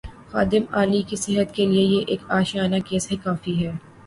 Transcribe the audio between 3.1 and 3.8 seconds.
ہی کافی ہے۔